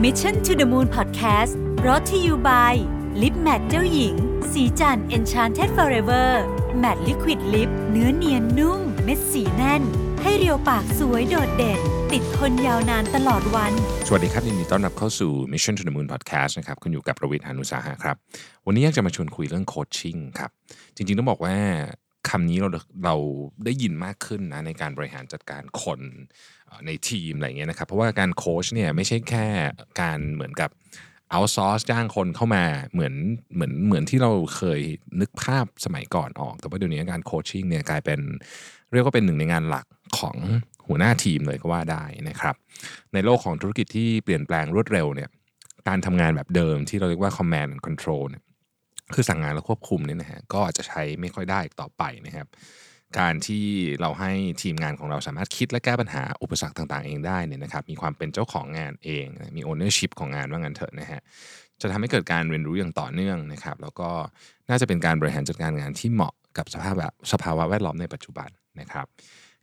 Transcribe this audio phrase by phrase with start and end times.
[0.00, 1.52] Mission to the Moon Podcast
[1.86, 2.74] รอ t ธออยู่ by
[3.22, 4.14] ลิปแมทเจ้าหญิง
[4.52, 6.28] สีจัน Enchanted Forever
[6.82, 9.82] Matte Liquid Lip เนื้อเนียนนุ่ม เม็ดสีแน่น
[10.22, 11.80] ให้เรียวปากสวยโดดเด่น
[12.12, 13.72] ติดทนยาวนานตลอดวัน
[14.06, 18.16] สวัสดีครับยินดีต้อนรับเข้าสู่ Mission to the Moon Podcast นะครับ คุณอยู่กับประวิทยานุสาหะครับ
[18.66, 20.50] วันนี้อยากจะมาชวนคุยเรื่องโคชชิ่งครับ
[20.96, 21.56] จริงๆต้องบอกว่า
[22.32, 22.68] คำนี้เรา
[23.04, 23.16] เรา
[23.64, 26.00] ได้ยินมากขึ้นนะในการบริหารจัดการคน
[26.86, 29.46] ในทีมอะไรเงี้ยนะครับ เพราะว่าการโค้ชเนี่ยไม่ใช่แค่
[30.00, 30.70] การเหมือนกับ
[31.30, 33.14] เอาซอร์สจ้างคนเข้ามาเหมือน
[33.54, 34.80] เหมือนเหมือนที่เราเคย
[35.20, 38.20] นึกภาพสมัยก่อนออก แต่ว่าเดี๋ยวนี้การโคชชิ่งเนี่ยกลายเป็น
[38.92, 39.86] เรียกว่าเป็นหนึ่งในงานหลัก
[40.18, 40.36] ของ
[40.88, 42.54] หัวหน้าทีมเลยก็ว่าได้นะครับ
[43.14, 45.28] ในโลกของธุรกิจที่เปลี่ยนแปลงรวดเร็วเนี่ย
[45.88, 48.42] การทำงานแบบเดิมที่เราเรียกว่า command and control เนี่ย
[49.14, 52.46] คือสั่งงานแล้วควบคุมเนี่ยนะฮะก็อาจจะใช้ไม่ค่อยได้อีกต่อไปนะครับ
[53.18, 53.64] การที่
[54.00, 59.24] เราให้ทีมงานของเราสามารถคิดและแก้ปัญหาอุปสรรคต่างๆ เองได้เนี่ยนะครับ มีความเป็นเจ้าของงานเอง
[59.56, 61.20] มี ownership ของงานว่างั้นเถอะนะฮะ
[61.80, 64.10] จะทำให้เกิดการเรียนรู้อย่างต่อเนื่องนะครับ แล้วก็
[64.68, 68.48] น่าจะเป็นการบริหารจัดการงานที่เหมาะกับสภาพแบบสภาวะแวดล้อมในปัจจุบัน
[68.80, 69.06] นะครับ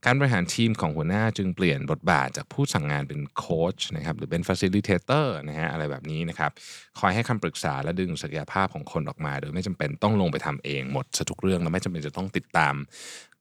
[0.06, 6.52] การบริหารทีมของหัวหน้าจึงเปลี่ยนบทบาทจากผู้สั่งงานเป็นโค้ชนะครับหรือเป็น facilitator นะฮะอะไรแบบนี้นะครับ
[7.00, 12.76] คอยให้คำปรึกษาและดึงศักยภาพของคนออกมา โดยไม่จำเป็นต้องลงไปทำเองหมดซะทุกเรื่อง และไม่จำเป็นจะต้องติดตาม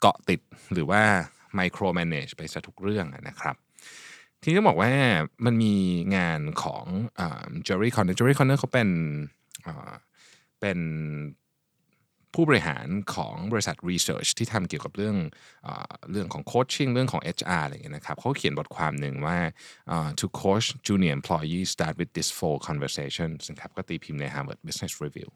[0.01, 0.41] เกาะติด
[0.73, 1.03] หรือว่า
[1.59, 3.57] micro manage ไปซะทุกเรื่องนะครับ
[4.43, 4.93] ทีนี้ต้องบอกว่า
[5.45, 5.75] มันมี
[6.17, 6.85] งานของ
[7.65, 8.89] Jerry Connor Jerry Connor เขาเป็น
[10.61, 10.79] เป็น
[12.35, 15.17] ผู้บริหารของบริษัท Research ที่ทำเกี่ยวกับเรื่อง
[15.65, 15.69] เอ
[16.11, 19.39] เรื่องของ coaching เรื่องของ HR อะไรอย่างเงี้ยนะครับเขาเขียนบทความหนึ่งว่า
[19.89, 25.29] เอ่อ to coach junior employees start with this four conversations นะครับก็ตีพิมพ์ใน Harvard Business Review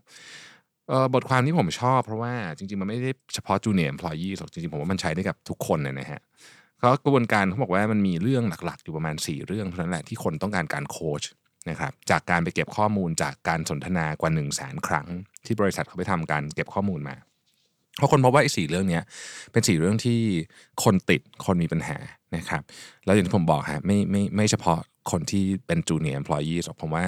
[1.15, 6.20] บทความที่ผมชอบเพราะว่าจริง ๆ มันไม่ได้เฉพาะ junior employee หรอกจริง ๆ ผมว่ามันใช้ได้กับทุกคนเลยนะฮะ
[6.79, 11.23] เขากระบวนการเขาบอกว่ามันมีเรื่องหลักๆ อยู่ประมาณ 4 เรื่องเท่านั้นแหละที่คนต้องการการโคช
[11.70, 15.06] นะครับจากการไปเก็บข้อมูลจากการสนทนากว่า1 0 0 0 0แสนครั้ง
[15.46, 17.16] ที่บริษัทเขาไปทำการเก็บข้อมูลมา
[17.96, 19.00] เพราะคนพบว่าไอ้สี่เรื่องนี้
[19.52, 20.20] เป็นสี่เรื่องที่
[20.84, 21.98] คนติดคนมีปัญหา
[22.36, 22.62] นะครับ
[23.05, 24.80] แล้วอย่างที่ผมบอกฮะไม่ไม่ไม่เฉพาะ
[25.11, 27.06] คนที่เป็นจูเนียร์ employee หรอกผมว่า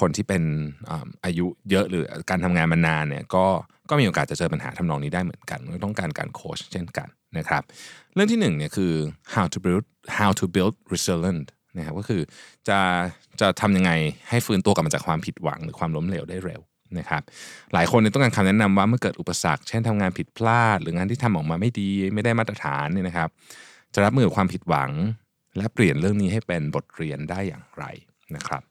[0.00, 0.42] คนที่เป็น
[0.90, 3.46] อาอายุเยอะหรือการทำงานมานานเนี่ยก็
[3.90, 7.08] ก็มีโอกาสจะเจอปัญหาทำนองนี้ได้เหมือนกันต้องการการโค้ชเช่นกัน
[7.38, 7.62] นะครับ
[8.14, 8.92] เรื่องที่หนึ่งเนี่ยคือ
[9.34, 9.84] how to build
[10.18, 11.46] how to build resilient
[11.76, 12.22] นะครับก็คือ
[12.68, 12.78] จะ
[13.40, 13.90] จะทำยังไง
[14.30, 16.60] ให้ฟื้นตัวกลับมาจากความผิดหวังหรือความล้มเหลวได้เร็ว
[16.98, 17.22] นะครับ
[17.74, 23.28] หลายคนเนี่ยต้องการคำแนะนำว่าเมื่อเกิดอุปสรรค เช่นทำงานผิดพลาด หรืองานที่ทำออกมาไม่ดีไม่ได้มาตรฐานเนี่ยนะครับ
[23.94, 24.90] จะรับมือกับความผิดหวัง
[25.56, 27.84] และเปลี่ยนเรื่องนี้ให้เป็นบทเรียนได้อย่างไร
[28.36, 28.62] นะครับ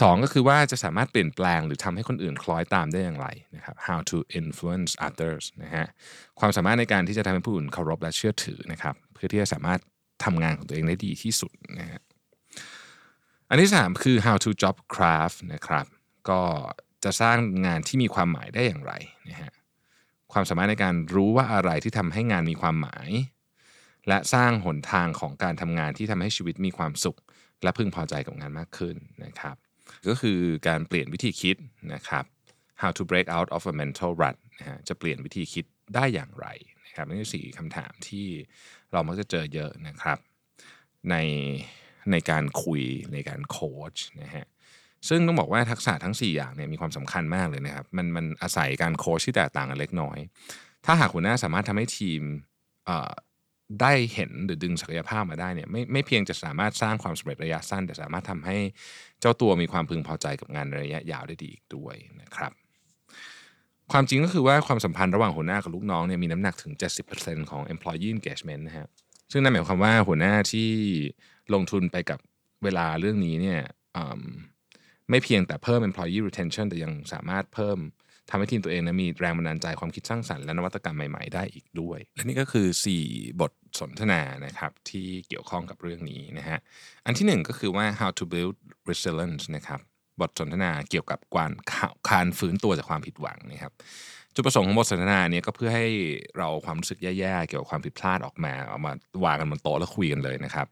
[0.00, 5.86] สองก็คือว่าจะสามารถเปลี่ยนแปลงหรือทำให้คนอื่นคล้อยตามได้อย่างไรนะครับ how to influence others นะฮะ
[6.40, 9.80] ความสามารถในการที่จะทำให้ผู้อื่นเคารพและเชื่อถือนะครับ เพื่อที่จะสามารถ
[10.24, 12.00] ทำงานของตัวเองได้ดีที่สุดนะฮะ
[13.48, 15.86] อันที่สามคือ how to job craft นะครับ
[16.30, 16.40] ก็
[17.04, 18.92] จะสร้างงานที่มีความหมายได้อย่างไร
[19.30, 19.52] นะฮะ
[20.32, 23.08] ความสามารถในการรู้ว่าอะไรที่ทำให้งานมีความหมาย
[24.08, 27.18] และสร้างหนทางของการทำงานที่ทำให้ชีวิตมีความสุข
[27.62, 29.56] และพึงพอใจกับงานมากขึ้นนะครับ
[30.08, 31.56] ก็คือการเปลี่ยนวิธีคิด
[31.94, 32.24] นะครับ
[32.82, 35.64] how to break out of a mental rut นะฮะจะเปลี่ยนวิธีคิด
[35.94, 36.46] ได้อย่างไร
[36.96, 38.26] ครับนี่คือสี่คำถามที่
[38.92, 40.18] เรามักจะเจอเยอะนะครับ
[41.10, 41.16] ใน
[42.10, 42.82] ในการคุย
[43.12, 44.46] ในการโค้ชนะฮะ
[45.08, 50.18] ซึ่งต้องบอกว่าทักษะทั้ง 4 อย่างเนี่ยมีความสำคัญมากเลยนะครับมันมันอาศัยการโค้ชที่แตกต่างกันเล็กน้อย
[50.84, 52.22] ถ้าหากหัวหน้าสามารถทำให้ทีม
[53.80, 58.56] ได้เห็นหรือดึงศักยภาพมาได้เนี่ยไม่ไม่เพียงจะสามารถสร้างความสำเร็จระยะสั้น แต่สามารถทำให้
[59.20, 62.52] เจ้าตัวมีความพึงพอใจกับงานระยะยาวได้ดีอีกด้วยนะครับ
[63.96, 66.72] ความจริงก็คือว่าความสัมพันธ์ระหว่างหัวหน้ากับลูกน้องเนี่ยมีน้ำหนักถึง
[67.12, 68.86] 70%ของ employee engagement นะฮะ
[69.32, 70.70] ซึ่งนั่นหมายความว่าหัวหน้าที่
[71.54, 72.18] ลงทุนไปกับ
[72.64, 73.60] เวลาเรื่องนี้เนี่ย
[75.10, 77.78] ไม่เพียงแต่เพิ่ม employee retention แต่ยังสามารถเพิ่ม
[78.30, 82.66] ทำให้ทีมตัวเองนะมีแรงบันดาลใจความคิดสร้างสรรค์และนวัตกรรมใหม่ๆ ได้อีกด้วย และนี่ก็คือ
[83.04, 86.58] 4 บทสนทนานะครับที่เกี่ยวข้องกับเรื่องนี้นะฮะ
[87.06, 88.56] อันที่หนึ่งก็คือว่า how to build
[88.90, 89.80] resilience นะครับ
[90.20, 91.50] บทสนทนาเกี่ยวกับการ
[92.10, 93.72] การฟื้นตัวจากความผิดหวังนะครับ
[94.34, 95.86] จุดประสงค์ของบทสนทนาเนี้ก็เพื่อให้
[96.38, 98.92] เราความรู้สึกแย่ๆเกี่ยวกับความผิดพลาดออกมาเอามา
[99.24, 100.66] วางกันบนโต๊ะแล้วคุยกันเลยนะครับ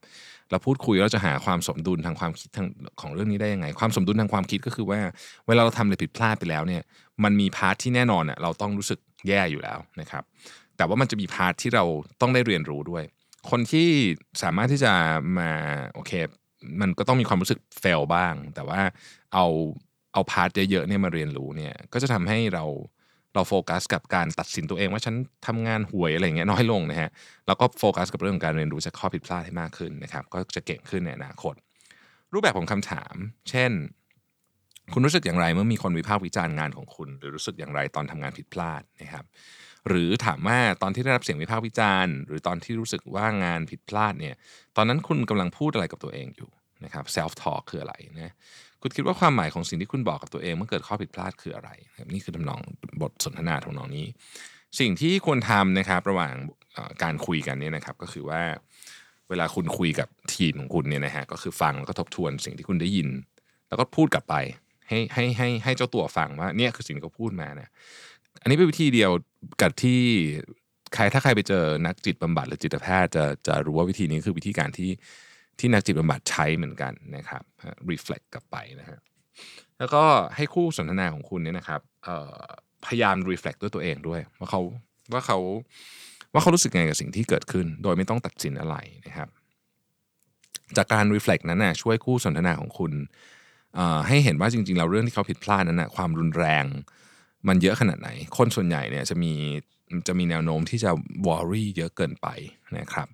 [0.51, 2.67] เราพูดคุยแล้วจะหาความสมดุลทางความคิดทาง
[3.01, 5.01] ของเรื่องนี้ได้ยังไง ความสมดุลทางความคิดก็คือว่า
[5.47, 6.83] เวลาเราทำอะไรผิดพลาดไปแล้วเนี่ย
[7.25, 8.99] มันมี part ที่แน่นอนอะเราต้องรู้สึก
[9.29, 10.23] แย่อยู่แล้วนะครับ
[10.77, 11.85] แต่ว่ามันจะมี part ที่เรา
[12.21, 13.05] ต้องได้เรียนรู้ด้วย
[13.51, 13.89] คนที่
[14.43, 14.93] สามารถที่จะ
[15.39, 15.51] มา
[15.95, 16.13] โอเค
[16.81, 18.81] มันก็ต้องมีความรู้สึก fail บ้าง แต่ว่า
[19.35, 19.47] เอา
[20.13, 22.65] เอา part เยอะๆเนี่ยมาเรียนรู้เนี่ยก็จะทำให้เรา
[23.35, 25.15] เราโฟกัสกับการตัดสินตัวเองว่าฉัน
[25.47, 27.11] ทำงานห่วยอะไรอย่างเงี้ยน้อยลงนะฮะ
[27.47, 31.55] แล้วก็โฟกัสกับเรื่องของการเรียนรู้จากข้อผิดพลาดให้มากขึ้นนะครับก็จะเก่งขึ้นในอนาคต
[32.33, 33.15] รูปแบบของคำถาม
[33.51, 33.71] เช่น
[34.93, 39.25] คุณรู้สึกอย่างไรเมื่อมีคนวิพากษ์วิจารณ์งานของคุณ หรือรู้สึกอย่างไรตอนทำงานผิดพลาดนะครับ
[39.89, 44.35] หรือถามว่าตอนที่ได้รับเสียงวิพากษ์วิจารณ์ หรือตอนที่รู้สึกว่างานผิดพลาดเนี่ย
[44.77, 46.51] ตอนนั้นคุณกำลังพูดอะไรกับตัวเองอยู่
[46.85, 48.33] นะครับ self talk คืออะไรนะ
[48.83, 51.71] คุณคิดว่าความหมายของสิ่งที่คุณบอกกับตัวเองเมื่อเกิดข้อผิดพลาดคืออะไร
[52.13, 52.61] นี่คือทำนอง
[53.03, 54.07] บทสนทนาทำนองนี้
[54.81, 56.35] สิ่งที่ควรทำนะครับระหว่าง
[57.03, 58.43] การคุยกันเนี่ยนะครับ ก็คือว่า
[59.29, 63.09] เวลาคุณคุยกับทีมของคุณเนี่ยนะฮะก็คือฟังแล้วก็ทบทวนสิ่งที่คุณได้ยิน
[63.69, 64.35] แล้วก็พูดกลับไป
[64.89, 67.71] ให้ให้ให้ให้เจ้าตัวฟังว่าเนี่ยคือสิ่งที่เขาพูดมาเนี่ย
[68.41, 69.11] อันนี้เป็นวิธีเดียว
[69.63, 70.01] กับที่
[70.95, 74.91] ใครถ้าใครไปเจอนักจิตบำบัดหรือจิตแพทย์จะจะรู้ว่าวิธีนี้คือวิธีการที่
[75.59, 77.43] ที่นักจิตบำบัดใช้เหมือนกันนะครับ
[77.91, 78.99] reflect กลับไปนะฮะ
[79.79, 80.05] แล้วก็
[80.37, 81.81] ให้คู่สนทนาของคุณเนี่ยนะครับ
[82.87, 84.61] พยายาม reflect ด้วยตัวเองด้วย ว่าเขา
[85.13, 85.39] ว่าเขา
[86.33, 88.77] ว่าเขารู้สึกไงกับสิ่งที่เกิดขึ้น โดยไม่ต้องตัดสินอะไร
[89.07, 89.29] นะครับ
[90.77, 92.93] จากการ reflect นั้นนะช่วยคู่สนทนาของคุณ
[94.09, 96.65] ให้เห็นว่าจริงๆเราเรื่องที่เขาผิดพลาดนั้นนะความรุนแรง
[97.49, 99.33] มันเยอะขนาดไหน คนส่วนใหญ่เนี่ยจะมี
[100.09, 100.91] จะมีแนวโน้มที่จะ
[101.27, 102.27] worry เยอะเกินไป
[102.79, 103.09] นะครับ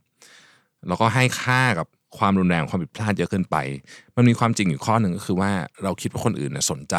[0.88, 1.86] แล้วก็ให้ค่ากับ
[2.18, 3.56] ความรุนแรงความผิดพลาดเยอะเกินไป
[4.16, 5.50] มันมีความจริงอยู่ข้อหนึ่งก็คือว่า
[5.82, 6.96] เราคิดว่าคนอื่นสนใจ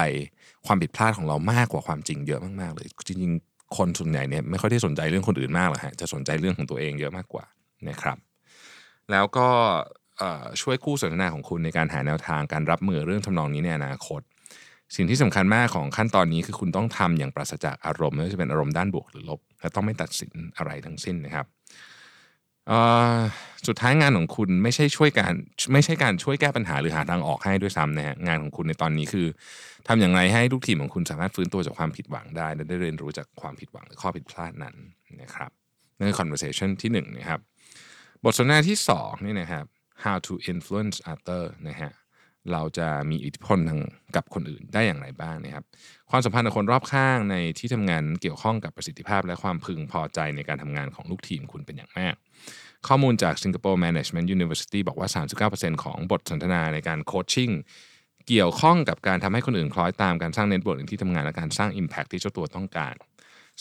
[0.65, 7.45] ความผิดพลาดของเรามากกว่าความจริงเยอะมากๆเลย จริงๆ คนส่วนใหญ่เนี่ยไม่ค่อยได้สนใจเรื่องคนอื่นมากหรอกฮะจะสนใจเรื่องของตัวเองเยอะมากกว่า
[7.89, 8.17] นะครับ
[9.11, 9.47] แล้วก็
[10.61, 14.21] ช่วยคู่สนทนาของคุณในการหาแนวทางการรับมือเรื่องทำนองนี้ในอนาคต
[14.95, 21.45] สิ่งที่สำคัญมากของขั้นตอนนี้คือคุณต้องทำอย่างปราศจากอารมณ์ไม่ว่าจะเป็นอารมณ์ด้านบวกหรือลบ และต้องไม่ตัดสินอะไรทั้งสิ้นนะครับ
[23.67, 25.33] สุดท้ายงานของคุณไม่ใช่ช่วยการ
[25.73, 29.27] ไม่ใช่การช่วยแก้ปัญหาหรือหาทางออกให้ด้วยซ้ำนะฮะงานของคุณในตอนนี้คือ
[29.87, 34.75] ทำอย่างไรให้ลูกทีมของคุณสามารถฟื้นตัวจากความผิดหวังได้ และได้เรียนรู้จากความผิดหวังหรือข้อผิดพลาดนั้น
[35.21, 35.51] นะครับ
[35.97, 37.39] นั่นคือ conversation ที่1นนะครับ
[38.23, 39.65] บทสนทนาที่2นี่นะครับ
[40.03, 41.91] how to influence other นะฮะ
[42.51, 43.79] เราจะมีอิทธิพลทาง
[44.15, 45.65] กับคนอื่นได้อย่างไรบ้างนะครับ
[46.09, 52.15] ความสัมพันธ์กับคนรอบข้างในที่ทำงานเกี่ยวข้องกับประสิทธิภาพ และความพึงพอใจในการทำงานของลูกทีมคุณเป็นอย่างมาก
[52.87, 55.09] ข้อมูลจาก Singapore Management University บอกว่า
[55.45, 57.51] 39%ของบทสนทนาในการ coaching
[58.27, 62.95] เกี่ยวข้องกับการทำให้คนอื่นคล้อยตามการสร้าง network ในที่ทำงานและการสร้าง Impact ที่เจ้าตัวต้องการ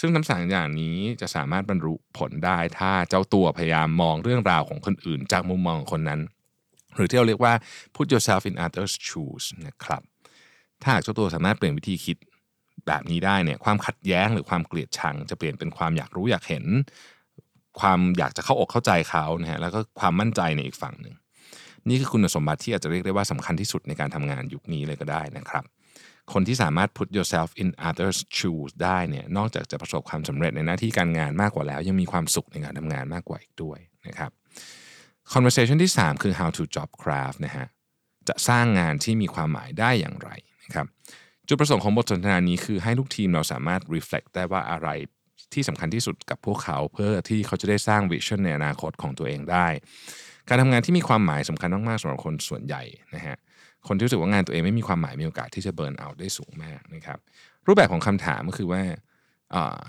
[0.01, 6.21] ซึ่งทั้งสามอย่างนี้จะสามารถบรรลุผลได้ถ้าเจ้าตัวพยายามมองเรื่องราวของคนอื่น จากมุมมองคนนั้น
[6.95, 7.55] หรือที่เราเรียกว่า
[7.95, 10.03] put yourself in others shoes นะครับ
[10.83, 12.17] ถ้าหากเจ้าตัวสามารถเปลี่ยนวิธีคิด
[12.87, 16.65] แบบนี้ได้เนี่ยความขัดแย้งหรือความเกลียดชัง จะเปลี่ยนเป็นความอยากรู้อยากเห็น
[17.81, 21.15] ความอยากจะเข้าอกเข้าใจเขานะฮะแล้วก็ความมั่นใจในอีกฝั่งหนึ่ง
[21.89, 25.65] นี่คือคุณสมบัติที่อาจจะเรียกได้ว่าสำคัญที่สุดในการทำงานยุคนี้เลยก็ได้นะครับ
[26.33, 34.31] คนที่สามารถ put yourself in others shoes ได้เนี่ยนอกจากจะประสบความสำเร็จในหน้าที่การงานมากกว่าแล้ว ยังมีความสุขในการทำงานมากกว่าอีกด้วยนะครับ
[35.35, 37.67] conversation ที่ 3 คือ how to job craft นะฮะ
[38.29, 40.31] จะสร้างงานที่มีความหมายได้อย่างไร
[40.65, 40.87] นะครับ
[41.49, 44.89] จุดประสงค์ของบทสนทนานี้คือให้ลูกทีมเราสามารถ reflect ได้ว่าอะไร
[45.55, 49.67] ที่สำคัญที่สุดกับพวกเขาเพื่อที่เขาจะได้สร้าง vision ในอนาคตของตัวเองได้
[50.49, 52.83] การทำงานที่มีความหมายสำคัญมากๆสำหรับคนส่วนใหญ่
[53.15, 53.37] นะฮะ
[53.89, 57.19] คนที่รู้สึกว่างานตัวเองไม่มีความหมายมีโอกาสที่จะ burnout ได้สูงมากนะครับ
[57.67, 58.83] รูปแบบของคำถามก็คือว่า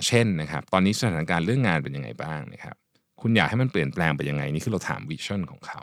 [0.08, 2.76] เช่นนะครับตอนนี้สถานการณ์เรื่องงานเป็นยังไงบ้างนะครับ
[3.22, 5.82] คุณอยากให้มันเปลี่ยนแปลงไปยังไงนี่คือเราถาม vision ของเขา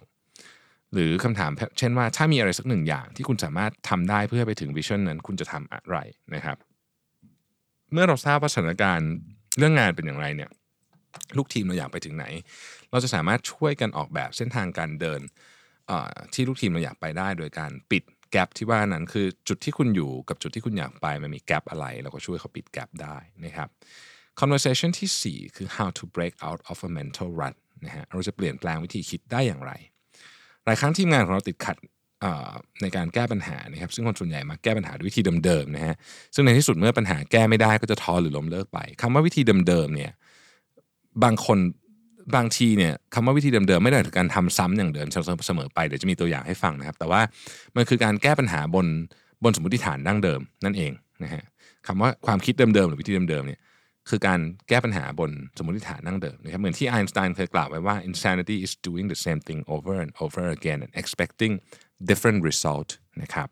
[0.92, 5.96] หรือคำถามเช่นว่าถ้ามีอะไรสักหนึ่งอย่างที่คุณสามารถทำได้เพื่อไปถึง vision นั้นคุณจะทำอะไร
[6.34, 6.56] นะครับ
[7.92, 9.10] เมื่อเราทราบว่าสถานการณ์
[9.58, 10.50] เรื่องงานเป็นอย่างไรเนี่ย
[11.36, 12.26] ลูกทีมเราอยากไปถึงไหน
[12.90, 15.20] เราจะสามารถช่วยกันออกแบบเส้นทางการเดิน
[16.34, 18.02] ที่ลูกทีมเราอยากไปได้ โดยการปิด
[18.32, 23.68] แกลบที่ว่านั้นคือจุดที่คุณอยู่กับจุดที่คุณอยากไปมันมีแกลบอะไร เราก็ช่วยเขาปิดแกลบได้นะครับ
[24.40, 29.72] conversation ที่ 4 คือ how to break out of a mental rut นะฮะเราจะเปลี่ยนแปลงวิธีคิดได้อย่างไร
[30.64, 31.76] หลายครั้งทีมงานของเราติดขัด
[32.82, 35.94] ในการแก้ปัญหานะครับซึ่งคนส่วนใหญ่มาแก้ปัญหาด้วยวิธีเดิมๆนะฮะ
[36.34, 40.12] ซึ่งในที่สุดเมื่อปัญหาแก้ไม่ได้ก็จะท้อหรือล้มเลิกไปคำว่าวิธีเดิมๆเนี่ย
[41.24, 41.58] บางคน
[42.36, 45.06] บางทีเนี่ยคำว่าวิธีเดิมๆไม่ได้ถึงการทำซ้ำอย่างเดิม
[45.46, 47.20] เสมอไปเดี๋ยวจะมีตัวอย่างให้ฟังนะครับ แต่ว่า
[47.76, 48.86] มันคือการแก้ปัญหาบน
[49.44, 51.42] บนสมมติฐานดั้งเดิมนั่นเองนะฮะ
[51.86, 53.60] คำว่าความคิดเดิมๆหรือวิธีเดิมๆเนี่ย
[54.08, 61.52] คือการแก้ปัญหาบนสมมติฐานนั่งเดิมนะครับเหมือนที่ไอน์สไตน์เคยกล่าวไว้ว่า insanity is doing the same thing over and over again and expecting
[62.10, 62.90] different result
[63.22, 63.48] นะครับ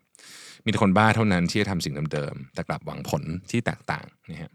[0.63, 4.51] มีแต่คนบ้าเท่านั้นที่จะทำสิ่งเดิมๆแต่กลับหวังผลที่แตกต่างนะฮะ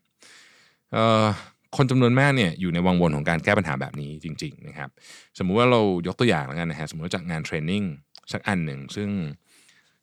[1.77, 4.91] คนจำนวนมากเนี่ยอยู่ในวังวนของการแก้ปัญหาแบบนี้จริง ๆ นะครับ
[5.39, 7.83] สมมุติว่าเรายกตัวอย่างแล้วกันนะฮะสมมติจากงานเทรนนิ่ง
[8.33, 9.11] สักอันหนึ่งซึ่ง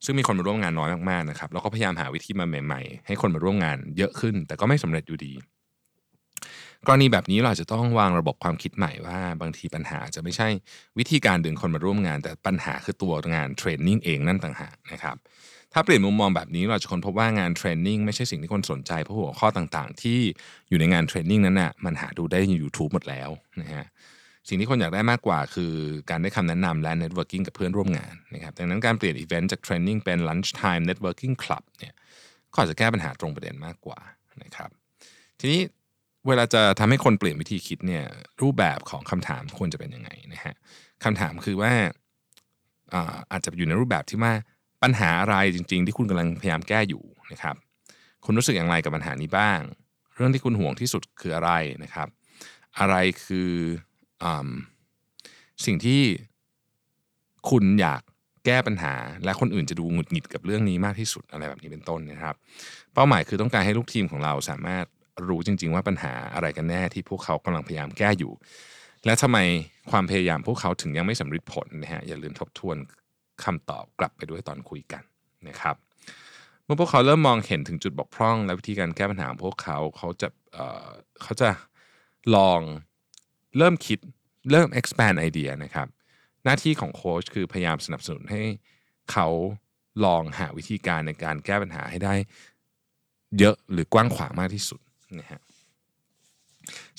[0.04, 5.32] ซึ่งมีคนมาร่วมงานน้อยมากๆนะครับเราก็พยายามหาวิธีมาใหม่ ๆ ให้คนมาร่วมงานเยอะขึ้น แต่ก็ไม่สำเร็จอยู่ดี
[6.86, 10.48] กรณีแบบนี้เราจะต้องวางระบบความคิดใหม่ว่าบางทีปัญหาจะไม่ใช่
[10.98, 15.16] วิธีการดึงคนมาร่วมงาน แต่ปัญหาคือตัวงาน training เองนั่นต่างหากนะครับ
[15.72, 20.18] ถ้าเปลี่ยนมุมมองแบบนี้เราจะค้นพบว่างาน training ไม่ใช่สิ่งที่คนสนใจเพราะหัวข้อต่างๆ ที่
[20.68, 23.30] อยู่ในงาน training นั้นน่ะมันหาดูได้ใน YouTube หมดแล้ว
[23.60, 23.84] นะฮะ
[24.48, 25.72] สิ่งที่คนอยากได้มากกว่าคือ
[26.10, 31.94] การได้คำแนะนำและ networking กับเพื่อนร่วมงานนะครับดังนั้นการเปลี่ยนอีเวนต์จาก training เป็น lunch time networking club เนี่ย
[32.52, 33.98] ก็อาจจะแก้ปัญหาตรงประเด็นมากกว่า
[34.42, 34.70] นะครับ
[35.40, 35.60] ทีนี้
[36.28, 38.04] เวลาจะทำให้คนเปลี่ยนวิธีคิดเนี่ย
[38.42, 40.54] รูปแบบของคำถามควรจะเป็นยังไงนะฮะ
[41.04, 41.72] คำถามคือว่า
[43.30, 44.32] อาจจะอยู่ในรูปแบบที่ว่า
[44.82, 47.56] ปัญหาอะไรจริง ๆ ที่คุณกำลังพยายามแก้อยู่นะครับ
[48.24, 49.60] คุณรู้สึกอย่างไรกับปัญหานี้บ้าง
[50.14, 51.50] เรื่องที่คุณห่วงที่สุดคืออะไร
[51.84, 52.08] นะครับ
[52.78, 53.50] อะไรคือ
[54.22, 54.24] อ
[55.64, 56.02] สิ่งที่
[57.50, 58.02] คุณอยาก
[58.46, 58.94] แก้ปัญหา
[59.24, 62.34] และคนอื่นจะดูหงุดหงิดกับเรื่องนี้มากที่สุดอะไรแบบนี้เป็นต้นนะครับ
[62.94, 64.86] เป้าหมายคือต้องการให้ลูกทีมของเราสามารถ
[65.28, 68.32] รู้จริง ๆ ว่าปัญหาอะไรกันแน่ที่พวกเขากำลังพยายามแก้อยู่
[69.04, 69.38] และทำไม
[69.90, 72.76] ความพยายามพวกเขาถึงยังไม่สำเร็จผลนะฮะอย่าลืมทบทวน
[73.44, 75.02] คำตอบกลับไปด้วยตอนคุยกัน
[75.48, 75.76] นะครับ
[76.64, 81.48] เมื่อพวกเขาเริ่มมองเห็นถึงจุดบกพร่อง และวิธีการแก้ปัญหาของพวกเขาเขาจะเเขาจะ
[82.36, 82.60] ลอง
[83.58, 83.98] เริ่มคิด
[84.50, 85.88] เริ่ม expand ไอเดียนะครับ
[86.44, 88.42] หน้าที่ของโค้ชคือพยายามสนับสนุนให้
[89.12, 89.28] เขา
[90.04, 92.14] ลองหาวิธีการในการแก้ปัญหาให้ได้
[93.38, 94.80] เยอะหรือกว้างขวางมากที่สุด
[95.20, 95.40] นะฮะ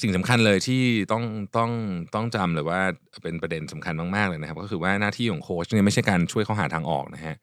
[0.02, 1.24] สิ่งสำคัญเลยที่ต้อง
[1.58, 1.72] ต้อง
[2.16, 2.82] ต้องจำเลยว่า
[3.24, 7.36] เป็นประเด็นสำคัญมากๆเลยนะครับ ก็คือว่าหน้าที่ของโค้ชเนี่ยไม่ใช่การช่วยเขาหาทางออกนะฮะ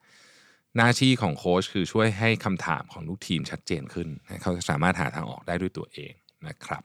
[0.77, 4.07] หน้าที่ของโค้ชคือช่วยให้คำถามของลูกทีมชัดเจนขึ้น
[4.41, 6.13] เขาจะสามารถหาทางออกได้ด้วยตัวเอง
[6.47, 6.83] นะครับ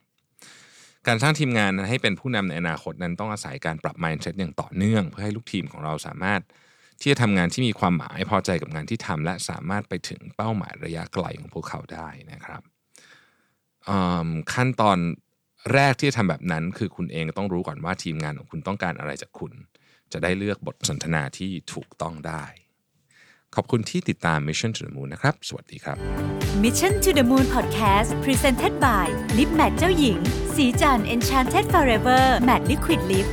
[1.06, 6.40] การสร้างทีมงานให้เป็นผู้นำในอนาคตนั้นต้องอาศัยการปรับ mindset อย่างต่อเนื่อง เพื่อให้ลูกทีมของเราสามารถ
[7.00, 12.62] ที่จะทำงานที่มีความหมายพอใจกับงานที่ทำและสามารถไปถึงเป้าหมายระยะไกลของพวกเขาได้นะครับ
[14.54, 14.98] ขั้นตอน
[15.74, 19.52] แรกที่จะทำแบบนั้นคือคุณเองต้องรู้ก่อนว่าทีมงานของคุณต้องการอะไรจากคุณ
[20.12, 22.44] จะได้เลือกบทสนทนาที่ถูกต้องได้
[23.54, 25.96] ขอบคุณที่ติดตาม Mission to the Moon นะครับ สวัสดีครับ
[26.62, 29.06] Mission to the Moon Podcast Presented by
[29.38, 30.18] Lip Matte เจ้าหญิง
[30.54, 33.28] สีจัน Enchanted Forever Matte Liquid Lip